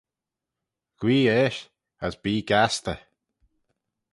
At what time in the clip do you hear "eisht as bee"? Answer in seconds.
1.39-2.41